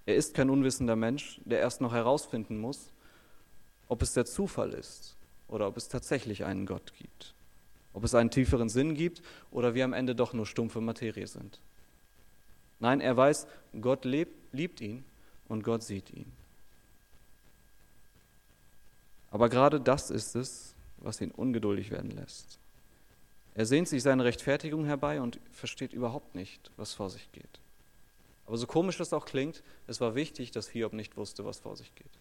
[0.05, 2.91] Er ist kein unwissender Mensch, der erst noch herausfinden muss,
[3.87, 7.34] ob es der Zufall ist oder ob es tatsächlich einen Gott gibt.
[7.95, 11.61] Ob es einen tieferen Sinn gibt oder wir am Ende doch nur stumpfe Materie sind.
[12.81, 13.47] Nein, er weiß,
[13.79, 15.05] Gott lebt, liebt ihn
[15.47, 16.29] und Gott sieht ihn.
[19.31, 22.59] Aber gerade das ist es, was ihn ungeduldig werden lässt.
[23.53, 27.59] Er sehnt sich seine Rechtfertigung herbei und versteht überhaupt nicht, was vor sich geht.
[28.45, 31.77] Aber so komisch das auch klingt, es war wichtig, dass Hiob nicht wusste, was vor
[31.77, 32.11] sich geht.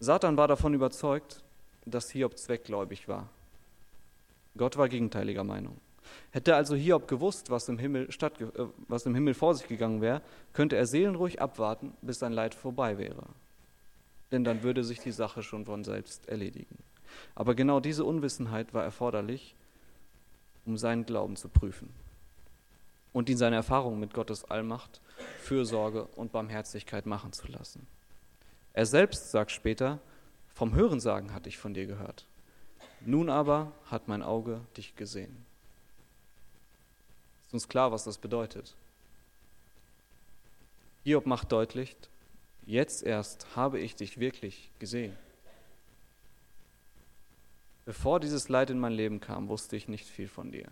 [0.00, 1.44] Satan war davon überzeugt,
[1.90, 3.28] dass Hiob zweckgläubig war.
[4.56, 5.78] Gott war gegenteiliger Meinung.
[6.30, 10.00] Hätte also Hiob gewusst, was im Himmel, statt, äh, was im Himmel vor sich gegangen
[10.00, 10.22] wäre,
[10.52, 13.24] könnte er seelenruhig abwarten, bis sein Leid vorbei wäre.
[14.32, 16.78] Denn dann würde sich die Sache schon von selbst erledigen.
[17.34, 19.54] Aber genau diese Unwissenheit war erforderlich,
[20.66, 21.88] um seinen Glauben zu prüfen
[23.12, 25.00] und ihn seine Erfahrungen mit Gottes Allmacht,
[25.40, 27.86] Fürsorge und Barmherzigkeit machen zu lassen.
[28.74, 29.98] Er selbst sagt später,
[30.58, 32.26] vom Hörensagen hatte ich von dir gehört.
[33.06, 35.46] Nun aber hat mein Auge dich gesehen.
[37.46, 38.74] Ist uns klar, was das bedeutet.
[41.04, 41.94] Hiob macht deutlich,
[42.66, 45.16] jetzt erst habe ich dich wirklich gesehen.
[47.84, 50.66] Bevor dieses Leid in mein Leben kam, wusste ich nicht viel von dir.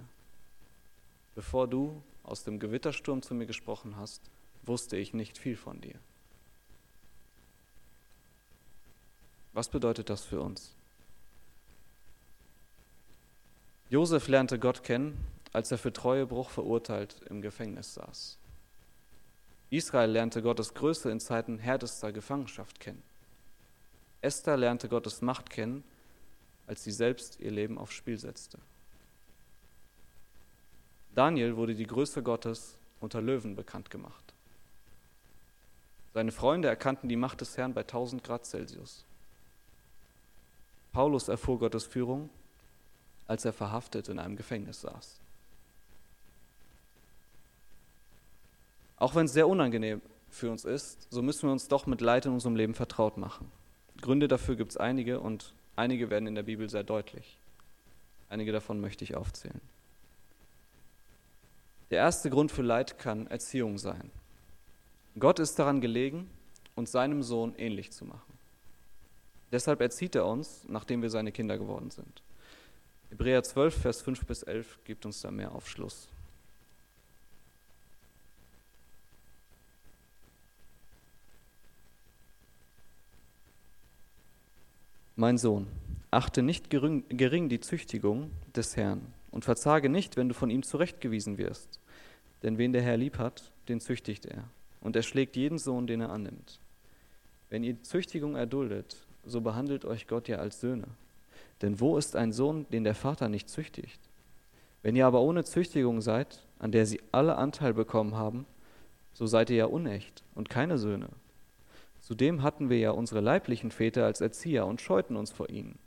[1.37, 4.21] Bevor du aus dem Gewittersturm zu mir gesprochen hast,
[4.65, 5.95] wusste ich nicht viel von dir.
[9.57, 10.75] Was bedeutet das für uns?
[13.89, 15.17] Josef lernte Gott kennen,
[15.51, 18.37] als er für Treuebruch verurteilt im Gefängnis saß.
[19.71, 23.03] Israel lernte Gottes Größe in Zeiten härtester Gefangenschaft kennen.
[24.21, 25.85] Esther lernte Gottes Macht kennen,
[26.67, 28.59] als sie selbst ihr Leben aufs Spiel setzte.
[31.15, 34.35] Daniel wurde die Größe Gottes unter Löwen bekannt gemacht.
[36.13, 39.07] Seine Freunde erkannten die Macht des Herrn bei 1000 Grad Celsius.
[40.97, 42.31] Paulus erfuhr Gottes Führung,
[43.27, 45.21] als er verhaftet in einem Gefängnis saß.
[48.97, 52.25] Auch wenn es sehr unangenehm für uns ist, so müssen wir uns doch mit Leid
[52.25, 53.53] in unserem Leben vertraut machen.
[54.01, 57.37] Gründe dafür gibt es einige und einige werden in der Bibel sehr deutlich.
[58.31, 59.61] Einige davon möchte ich aufzählen.
[61.91, 64.11] Der erste Grund für Leid kann Erziehung sein.
[65.19, 66.31] Gott ist daran gelegen,
[66.75, 68.36] uns seinem Sohn ähnlich zu machen.
[69.53, 72.23] Deshalb erzieht er uns, nachdem wir seine Kinder geworden sind.
[73.11, 76.09] Hebräer 12, Vers 5 bis 11 gibt uns da mehr Aufschluss.
[85.19, 85.67] Mein Sohn,
[86.11, 90.63] achte nicht gering, gering die Züchtigung des Herrn und verzage nicht, wenn du von ihm
[90.63, 91.81] zurechtgewiesen wirst.
[92.43, 94.45] Denn wen der Herr lieb hat, den züchtigt er,
[94.83, 96.61] und er schlägt jeden Sohn, den er annimmt.
[97.49, 100.87] Wenn ihr Züchtigung erduldet, so behandelt euch Gott ja als Söhne.
[101.63, 104.01] Denn wo ist ein Sohn, den der Vater nicht züchtigt?
[104.83, 108.47] Wenn ihr aber ohne Züchtigung seid, an der sie alle Anteil bekommen haben,
[109.13, 111.09] so seid ihr ja unecht und keine Söhne.
[112.01, 115.79] Zudem hatten wir ja unsere leiblichen Väter als Erzieher und scheuten uns vor ihnen.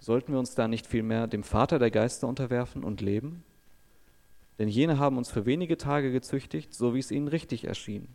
[0.00, 3.44] Sollten wir uns da nicht vielmehr dem Vater der Geister unterwerfen und leben?
[4.58, 8.08] Denn jene haben uns für wenige Tage gezüchtigt, so wie es ihnen richtig erschien.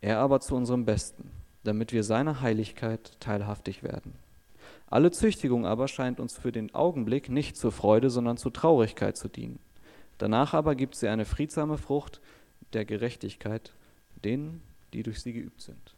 [0.00, 1.30] Er aber zu unserem Besten,
[1.64, 4.14] damit wir seiner Heiligkeit teilhaftig werden.
[4.88, 9.28] Alle Züchtigung aber scheint uns für den Augenblick nicht zur Freude, sondern zur Traurigkeit zu
[9.28, 9.58] dienen.
[10.18, 12.20] Danach aber gibt sie eine friedsame Frucht
[12.72, 13.72] der Gerechtigkeit
[14.22, 15.94] denen, die durch sie geübt sind.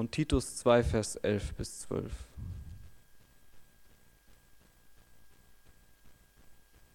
[0.00, 2.10] und Titus 2, Vers 11 bis 12.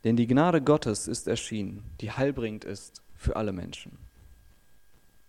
[0.04, 4.05] Denn die Gnade Gottes ist erschienen, die heilbringend ist für alle Menschen.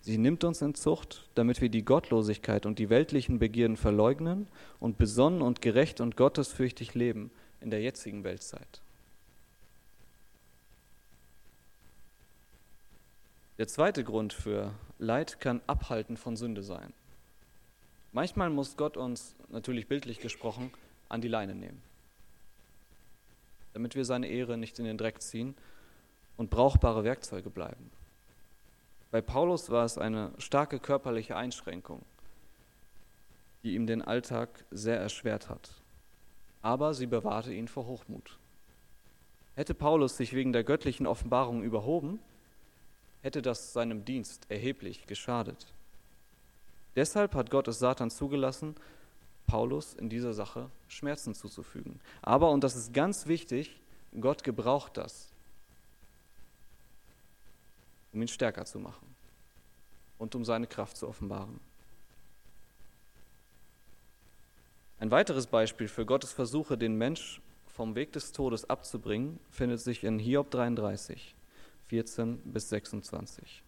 [0.07, 4.47] Sie nimmt uns in Zucht, damit wir die Gottlosigkeit und die weltlichen Begierden verleugnen
[4.79, 8.83] und besonnen und gerecht und gottesfürchtig leben in der jetzigen Weltzeit.
[13.59, 16.93] Der zweite Grund für Leid kann Abhalten von Sünde sein.
[18.13, 20.71] Manchmal muss Gott uns, natürlich bildlich gesprochen,
[21.09, 21.83] an die Leine nehmen,
[23.73, 25.57] damit wir seine Ehre nicht in den Dreck ziehen
[26.37, 27.91] und brauchbare Werkzeuge bleiben.
[29.11, 32.05] Bei Paulus war es eine starke körperliche Einschränkung,
[33.63, 35.71] die ihm den Alltag sehr erschwert hat.
[36.63, 38.39] Aber sie bewahrte ihn vor Hochmut.
[39.55, 42.19] Hätte Paulus sich wegen der göttlichen Offenbarung überhoben,
[43.23, 45.73] hätte das seinem Dienst erheblich geschadet.
[46.97, 48.75] Deshalb hat Gott es Satan zugelassen,
[49.47, 52.01] Paulus in dieser Sache Schmerzen zuzufügen.
[52.23, 53.81] Aber, und das ist ganz wichtig,
[54.21, 55.31] Gott gebraucht das,
[58.17, 59.15] um ihn stärker zu machen
[60.17, 61.61] und um seine Kraft zu offenbaren.
[64.99, 70.03] Ein weiteres Beispiel für Gottes Versuche, den Mensch vom Weg des Todes abzubringen, findet sich
[70.03, 71.35] in Hiob 33,
[71.89, 73.63] 14 bis 26.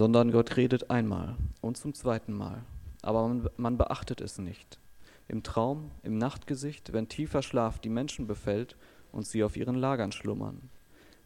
[0.00, 2.64] sondern Gott redet einmal und zum zweiten Mal,
[3.02, 4.80] aber man, man, beachtet es nicht.
[5.28, 8.78] Im Traum, im Nachtgesicht, wenn tiefer Schlaf die Menschen befällt
[9.12, 10.70] und sie auf ihren Lagern schlummern,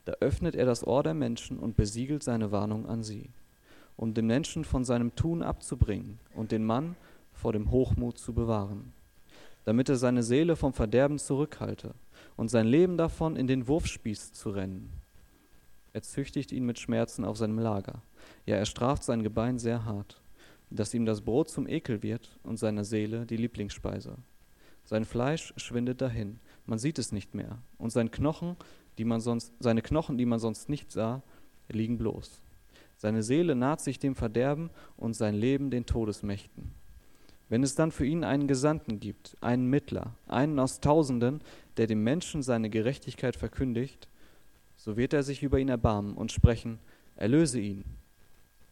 [0.06, 3.30] da öffnet er das Ohr der Menschen und besiegelt seine Warnung an sie,
[3.94, 6.96] um den Menschen von seinem Tun abzubringen und den Mann
[7.32, 8.92] vor dem Hochmut zu bewahren,
[9.64, 11.94] damit er seine Seele vom Verderben zurückhalte
[12.34, 15.03] und sein Leben davon in den Wurfspieß zu rennen.
[15.94, 18.02] Er züchtigt ihn mit Schmerzen auf seinem Lager
[18.46, 20.20] ja, er straft sein Gebein sehr hart,
[20.70, 24.16] dass ihm das Brot zum Ekel wird und seiner Seele die Lieblingsspeise.
[24.84, 28.56] Sein Fleisch schwindet dahin, man sieht es nicht mehr, und sein Knochen,
[28.98, 31.22] die man sonst, seine Knochen, die man sonst nicht sah,
[31.68, 32.42] liegen bloß.
[32.96, 36.72] Seine Seele naht sich dem Verderben und sein Leben den Todesmächten.
[37.48, 41.40] Wenn es dann für ihn einen Gesandten gibt, einen Mittler, einen aus Tausenden,
[41.76, 44.08] der dem Menschen seine Gerechtigkeit verkündigt,
[44.84, 46.78] so wird er sich über ihn erbarmen und sprechen,
[47.16, 47.84] erlöse ihn,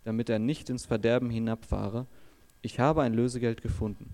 [0.05, 2.07] damit er nicht ins Verderben hinabfahre.
[2.61, 4.11] Ich habe ein Lösegeld gefunden.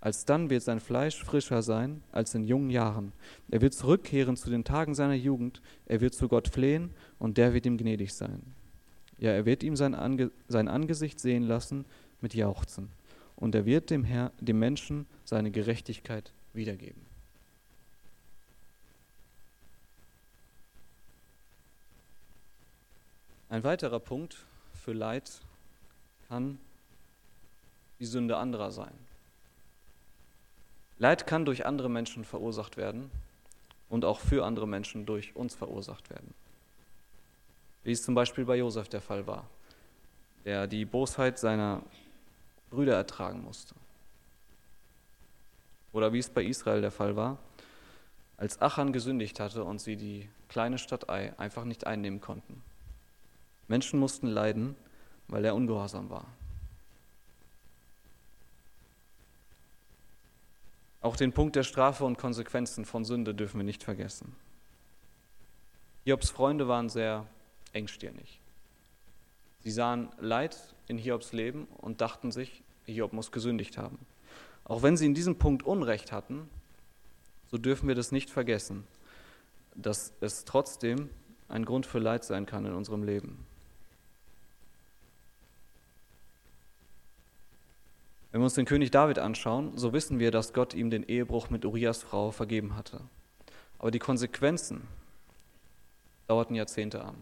[0.00, 3.12] Alsdann wird sein Fleisch frischer sein als in jungen Jahren.
[3.52, 5.62] Er wird zurückkehren zu den Tagen seiner Jugend.
[5.86, 8.42] Er wird zu Gott flehen und der wird ihm gnädig sein.
[9.18, 11.84] Ja, er wird ihm sein, Ange sein Angesicht sehen lassen
[12.20, 12.88] mit Jauchzen.
[13.36, 17.11] Und er wird dem, Herr, dem Menschen seine Gerechtigkeit wiedergeben.
[23.52, 24.46] Ein weiterer Punkt,
[24.82, 25.30] für Leid
[26.26, 26.58] kann
[27.98, 28.94] die Sünde anderer sein.
[30.96, 33.10] Leid kann durch andere Menschen verursacht werden
[33.90, 36.32] und auch für andere Menschen durch uns verursacht werden.
[37.84, 39.46] Wie es zum Beispiel bei Josef der Fall war,
[40.46, 41.82] der die Bosheit seiner
[42.70, 43.74] Brüder ertragen musste.
[45.92, 47.36] Oder wie es bei Israel der Fall war,
[48.38, 52.62] als Achan gesündigt hatte und sie die kleine Stadt Ai einfach nicht einnehmen konnten.
[53.72, 54.76] Menschen mussten leiden,
[55.28, 56.26] weil er ungehorsam war.
[61.00, 64.36] Auch den Punkt der Strafe und Konsequenzen von Sünde dürfen wir nicht vergessen.
[66.04, 67.26] Hiobs Freunde waren sehr
[67.72, 68.40] engstirnig.
[69.60, 73.98] Sie sahen Leid in Hiobs Leben und dachten sich, Hiob muss gesündigt haben.
[74.64, 76.50] Auch wenn sie in diesem Punkt Unrecht hatten,
[77.50, 78.86] so dürfen wir das nicht vergessen,
[79.74, 81.08] dass es trotzdem
[81.48, 83.46] ein Grund für Leid sein kann in unserem Leben.
[88.32, 91.50] Wenn wir uns den König David anschauen, so wissen wir, dass Gott ihm den Ehebruch
[91.50, 93.02] mit Urias Frau vergeben hatte.
[93.78, 94.88] Aber die Konsequenzen
[96.28, 97.16] dauerten Jahrzehnte an.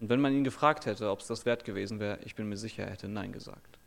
[0.00, 2.58] Und wenn man ihn gefragt hätte, ob es das wert gewesen wäre, ich bin mir
[2.58, 3.78] sicher, er hätte Nein gesagt.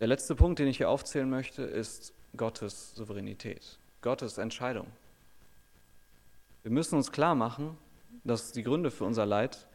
[0.00, 4.88] Der letzte Punkt, den ich hier aufzählen möchte, ist Gottes Souveränität, Gottes Entscheidung.
[6.64, 7.76] Wir müssen uns klar machen,
[8.24, 9.66] dass die Gründe für unser Leid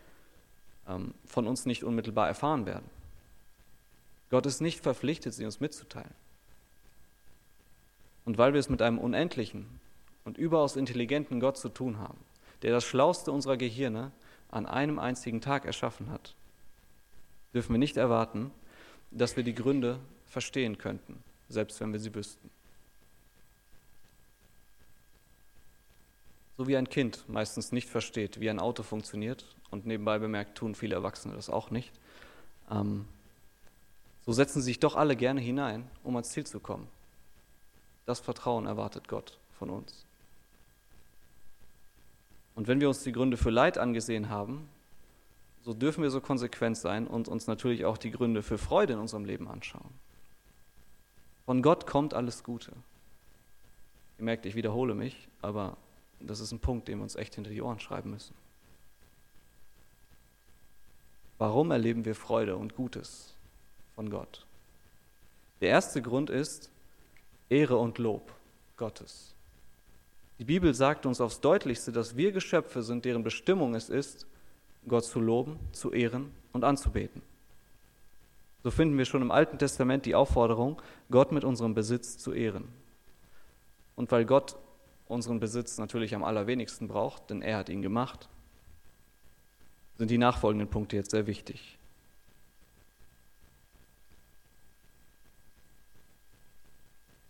[0.87, 2.89] ähm, von uns nicht unmittelbar erfahren werden.
[4.29, 6.13] Gott ist nicht verpflichtet, sie uns mitzuteilen.
[8.25, 9.79] Und weil wir es mit einem unendlichen
[10.23, 12.19] und überaus intelligenten Gott zu tun haben,
[12.61, 14.11] der das Schlauste unserer Gehirne
[14.49, 16.35] an einem einzigen Tag erschaffen hat,
[17.53, 18.51] dürfen wir nicht erwarten,
[19.11, 22.49] dass wir die Gründe verstehen könnten, selbst wenn wir sie wüssten.
[26.57, 30.75] So wie ein Kind meistens nicht versteht, wie ein Auto funktioniert und nebenbei bemerkt tun
[30.75, 31.91] viele Erwachsene das auch nicht.
[32.69, 33.05] Ähm,
[34.25, 36.87] So setzen sich doch alle gerne hinein, um ans Ziel zu kommen.
[38.05, 40.05] Das Vertrauen erwartet Gott von uns.
[42.55, 44.69] Und wenn wir uns die Gründe für Leid angesehen haben,
[45.65, 48.99] so dürfen wir so konsequent sein und uns natürlich auch die Gründe für Freude in
[48.99, 49.91] unserem Leben anschauen.
[51.45, 52.71] Von Gott kommt alles Gute.
[54.19, 55.75] Ihr merkt, ich wiederhole mich, aber
[56.27, 58.33] das ist ein Punkt, den wir uns echt hinter die Ohren schreiben müssen.
[61.37, 63.33] Warum erleben wir Freude und Gutes
[63.95, 64.45] von Gott?
[65.61, 66.69] Der erste Grund ist
[67.49, 68.33] Ehre und Lob
[68.77, 69.33] Gottes.
[70.39, 74.25] Die Bibel sagt uns aufs deutlichste, dass wir Geschöpfe sind, deren Bestimmung es ist,
[74.87, 77.21] Gott zu loben, zu ehren und anzubeten.
[78.63, 80.81] So finden wir schon im Alten Testament die Aufforderung,
[81.11, 82.69] Gott mit unserem Besitz zu ehren.
[83.95, 84.55] Und weil Gott
[85.13, 88.27] unseren Besitz natürlich am allerwenigsten braucht, denn er hat ihn gemacht,
[89.97, 91.77] sind die nachfolgenden Punkte jetzt sehr wichtig.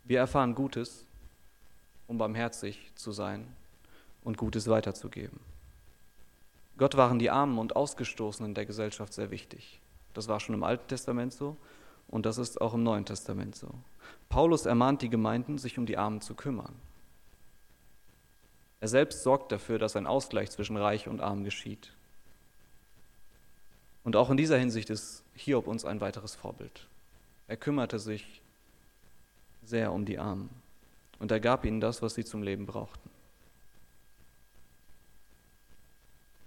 [0.06, 1.06] Wir erfahren Gutes,
[2.08, 3.48] um barmherzig zu sein
[4.24, 5.40] und Gutes weiterzugeben.
[6.78, 9.80] Gott waren die Armen und Ausgestoßenen der Gesellschaft sehr wichtig.
[10.14, 11.56] Das war schon im Alten Testament so
[12.08, 13.70] und das ist auch im Neuen Testament so.
[14.30, 16.74] Paulus ermahnt die Gemeinden, sich um die Armen zu kümmern.
[18.84, 21.94] Er selbst sorgt dafür, dass ein Ausgleich zwischen Reich und Arm geschieht.
[24.04, 26.86] Und auch in dieser Hinsicht ist Hiob uns ein weiteres Vorbild.
[27.48, 28.42] Er kümmerte sich
[29.64, 30.50] sehr um die Armen
[31.20, 33.10] und er gab ihnen das, was sie zum Leben brauchten.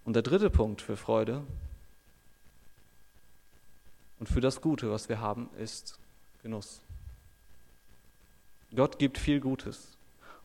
[0.05, 1.42] Und der dritte Punkt für Freude
[4.18, 5.99] und für das Gute, was wir haben, ist
[6.42, 6.83] Genuss.
[8.75, 9.96] Gott gibt viel Gutes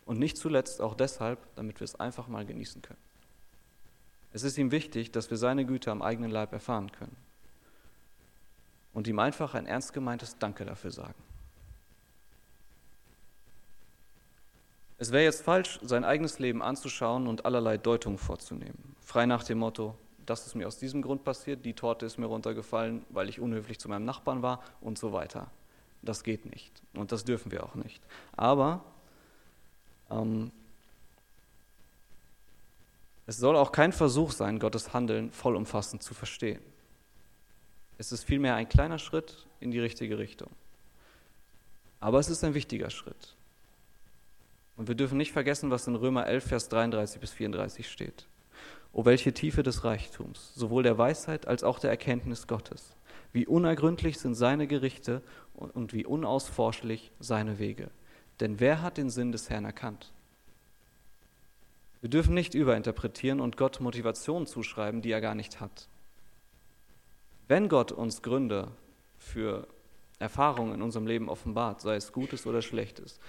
[0.06, 3.00] und nicht zuletzt auch deshalb, damit wir es einfach mal genießen können.
[4.34, 7.16] Es ist ihm wichtig, dass wir seine Güte am eigenen Leib erfahren können
[8.94, 11.22] und ihm einfach ein ernst gemeintes Danke dafür sagen.
[14.98, 18.96] Es wäre jetzt falsch, sein eigenes Leben anzuschauen und allerlei Deutungen vorzunehmen.
[19.02, 22.28] Frei nach dem Motto, das ist mir aus diesem Grund passiert, die Torte ist mir
[22.28, 25.50] runtergefallen, weil ich unhöflich zu meinem Nachbarn war und so weiter.
[26.04, 28.02] Das geht nicht und das dürfen wir auch nicht.
[28.38, 28.84] Aber
[30.12, 30.52] ähm,
[33.28, 36.62] es soll auch kein Versuch sein, Gottes Handeln vollumfassend zu verstehen.
[37.98, 40.50] Es ist vielmehr ein kleiner Schritt in die richtige Richtung.
[42.00, 43.36] Aber es ist ein wichtiger Schritt.
[44.76, 48.26] Und wir dürfen nicht vergessen, was in Römer 11, Vers 33 bis 34 steht.
[48.92, 52.96] O welche Tiefe des Reichtums, sowohl der Weisheit als auch der Erkenntnis Gottes.
[53.32, 55.22] Wie unergründlich sind seine Gerichte
[55.54, 57.92] und wie unausforschlich seine Wege.
[58.42, 60.12] Denn wer hat den Sinn des Herrn erkannt?
[62.02, 65.88] Wir dürfen nicht überinterpretieren und Gott Motivationen zuschreiben, die er gar nicht hat.
[67.48, 68.70] Wenn Gott uns Gründe
[69.20, 69.68] für
[70.18, 73.20] Erfahrungen in unserem Leben offenbart, sei es Gutes oder Schlechtes,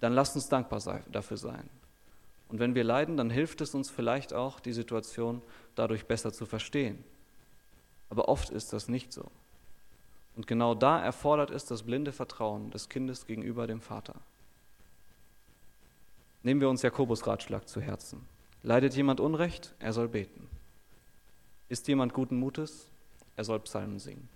[0.00, 1.68] dann lasst uns dankbar dafür sein.
[2.48, 5.42] Und wenn wir leiden, dann hilft es uns vielleicht auch, die Situation
[5.74, 7.02] dadurch besser zu verstehen.
[8.10, 9.32] Aber oft ist das nicht so.
[10.36, 14.14] Und genau da erfordert es das blinde Vertrauen des Kindes gegenüber dem Vater.
[16.44, 18.20] Nehmen wir uns Jakobus Ratschlag zu Herzen.
[18.62, 20.46] Leidet jemand Unrecht, er soll beten.
[21.70, 22.90] Ist jemand guten Mutes,
[23.34, 24.28] er soll Psalmen singen.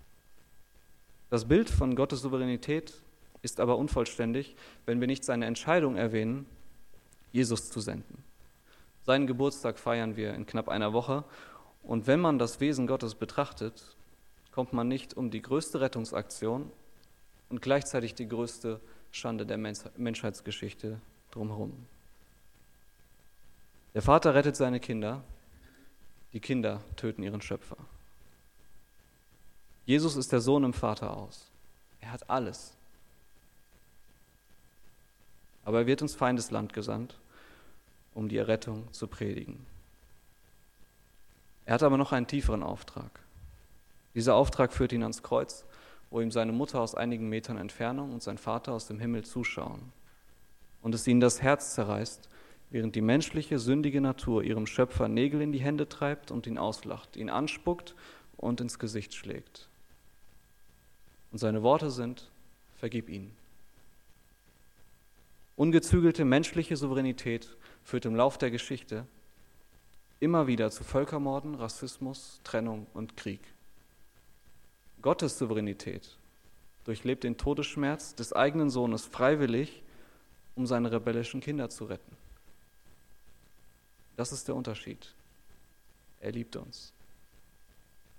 [1.29, 2.95] Das Bild von Gottes Souveränität
[3.43, 6.47] ist aber unvollständig, wenn wir nicht seine Entscheidung erwähnen,
[7.31, 8.25] Jesus zu senden.
[9.05, 11.25] Seinen Geburtstag feiern wir in knapp einer Woche
[11.83, 13.97] und wenn man das Wesen Gottes betrachtet,
[14.51, 16.73] kommt man nicht um die größte Rettungsaktion
[17.51, 21.75] und gleichzeitig die größte Schande der Menschheitsgeschichte drumherum.
[23.95, 25.23] Der Vater rettet seine Kinder,
[26.33, 27.77] die Kinder töten ihren Schöpfer.
[29.87, 31.51] Jesus ist der Sohn im Vater aus.
[32.01, 32.75] Er hat alles.
[35.65, 37.19] Aber er wird ins Feindesland gesandt,
[38.15, 39.67] um die Errettung zu predigen.
[41.65, 43.21] Er hat aber noch einen tieferen Auftrag.
[44.15, 45.65] Dieser Auftrag führt ihn ans Kreuz,
[46.11, 49.93] wo ihm seine Mutter aus einigen Metern Entfernung und sein Vater aus dem Himmel zuschauen.
[50.83, 52.29] Und es ihnen das Herz zerreißt,
[52.71, 57.17] während die menschliche, sündige Natur ihrem Schöpfer Nägel in die Hände treibt und ihn auslacht,
[57.17, 57.95] ihn anspuckt
[58.37, 59.69] und ins Gesicht schlägt.
[61.33, 62.31] Und seine Worte sind,
[62.77, 63.37] vergib ihnen.
[65.57, 67.49] Ungezügelte menschliche Souveränität
[67.83, 69.07] führt im Lauf der Geschichte
[70.21, 73.41] immer wieder zu Völkermorden, Rassismus, Trennung und Krieg.
[75.03, 76.17] Gottes Souveränität
[76.85, 79.83] durchlebt den Todesschmerz des eigenen Sohnes freiwillig,
[80.55, 82.17] um seine rebellischen Kinder zu retten.
[84.19, 85.15] Das ist der Unterschied.
[86.19, 86.93] Er liebt uns.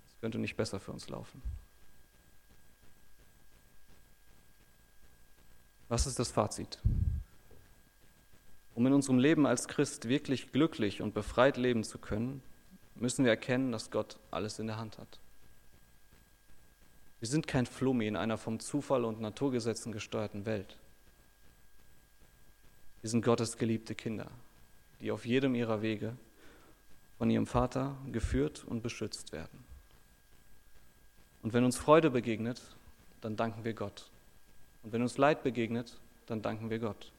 [0.08, 1.42] Es könnte nicht besser für uns laufen.
[5.90, 6.78] Was ist das Fazit?
[8.74, 12.42] Um in unserem Leben als Christ wirklich glücklich und befreit leben zu können,
[12.94, 15.18] müssen wir erkennen, dass Gott alles in der Hand hat.
[17.18, 20.78] Wir sind kein Flummi in einer vom Zufall und Naturgesetzen gesteuerten Welt.
[23.02, 24.30] Wir sind Gottes geliebte Kinder,
[25.00, 26.16] die auf jedem ihrer Wege
[27.18, 29.64] von ihrem Vater geführt und beschützt werden.
[31.42, 32.62] Und wenn uns Freude begegnet,
[33.20, 34.10] dann danken wir Gott.
[34.82, 37.12] Und wenn uns Leid begegnet, dann danken wir Gott.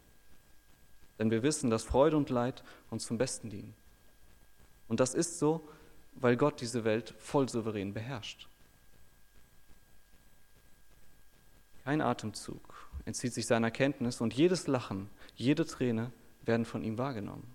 [1.19, 3.75] Denn wir wissen, dass Freude und Leid uns zum Besten dienen.
[4.87, 5.67] Und das ist so,
[6.13, 8.47] weil Gott diese Welt voll souverän beherrscht.
[11.83, 16.11] Kein Atemzug entzieht sich seiner Kenntnis und jedes Lachen, jede Träne
[16.43, 17.50] werden von ihm wahrgenommen.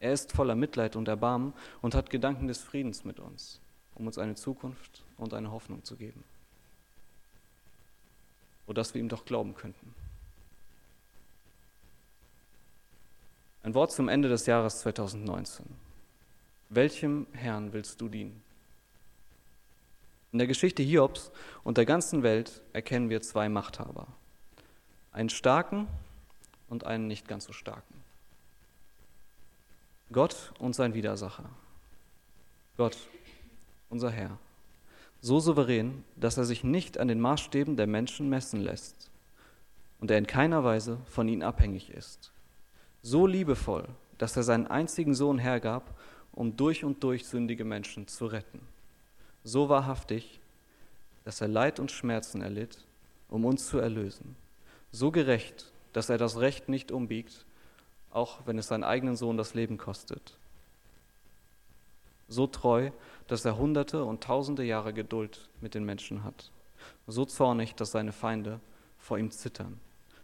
[0.00, 3.60] Er ist voller Mitleid und Erbarmen und hat Gedanken des Friedens mit uns,
[3.94, 6.22] um uns eine Zukunft und eine Hoffnung zu geben.
[8.66, 9.94] O dass wir ihm doch glauben könnten.
[13.62, 15.66] Ein Wort zum Ende des Jahres 2019.
[16.68, 18.42] Welchem Herrn willst du dienen?
[20.32, 21.32] In der Geschichte Hiobs
[21.64, 24.06] und der ganzen Welt erkennen wir zwei Machthaber.
[25.12, 25.88] Einen starken
[26.68, 27.97] und einen nicht ganz so starken.
[30.12, 31.48] Gott und sein Widersacher.
[32.76, 32.96] Gott,
[33.90, 34.38] unser Herr.
[35.20, 39.10] So souverän, dass er sich nicht an den Maßstäben der Menschen messen lässt
[40.00, 42.32] und er in keiner Weise von ihnen abhängig ist.
[43.02, 45.98] So liebevoll, dass er seinen einzigen Sohn hergab,
[46.32, 48.60] um durch und durch sündige Menschen zu retten
[49.48, 50.40] so wahrhaftig,
[51.24, 52.78] dass er Leid und Schmerzen erlitt,
[53.28, 54.36] um uns zu erlösen,
[54.92, 57.44] so gerecht, dass er das Recht nicht umbiegt,
[58.10, 60.36] auch wenn es seinen eigenen Sohn das Leben kostet,
[62.28, 62.90] so treu,
[63.26, 66.50] dass er hunderte und tausende Jahre Geduld mit den Menschen hat,
[67.06, 68.60] so zornig, dass seine Feinde
[68.98, 69.80] vor ihm zittern,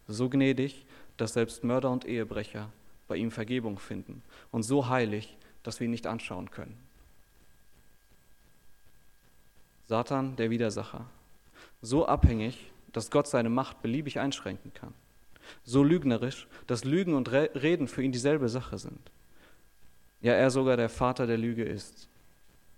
[0.06, 0.84] so gnädig,
[1.16, 2.70] dass selbst Mörder und Ehebrecher
[3.08, 4.22] bei ihm Vergebung finden.
[4.50, 6.76] Und so heilig, dass wir ihn nicht anschauen können.
[9.86, 11.06] Satan, der Widersacher,
[11.82, 14.94] so abhängig, dass Gott seine Macht beliebig einschränken kann,
[15.62, 19.10] so lügnerisch, dass Lügen und Reden für ihn dieselbe Sache sind.
[20.20, 22.08] Ja, er sogar der Vater der Lüge ist.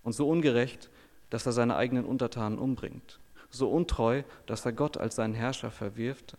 [0.03, 0.91] Und so ungerecht,
[1.31, 3.21] dass er seine eigenen Untertanen umbringt.
[3.51, 6.37] So untreu, dass er Gott als seinen Herrscher verwirft.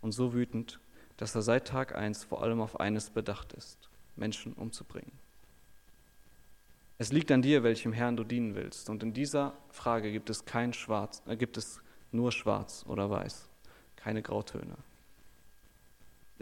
[0.00, 0.80] Und so wütend,
[1.16, 5.12] dass er seit Tag eins vor allem auf eines bedacht ist, Menschen umzubringen.
[6.98, 8.88] Es liegt an dir, welchem Herrn du dienen willst.
[8.88, 11.80] Und in dieser Frage gibt es kein Schwarz, äh, gibt es
[12.12, 13.48] nur Schwarz oder Weiß,
[13.96, 14.76] keine Grautöne.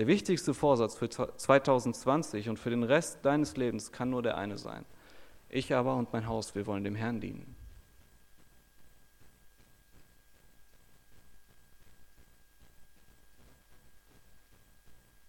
[0.00, 4.56] Der wichtigste Vorsatz für 2020 und für den Rest deines Lebens kann nur der eine
[4.56, 4.86] sein.
[5.50, 7.54] Ich aber und mein Haus, wir wollen dem Herrn dienen.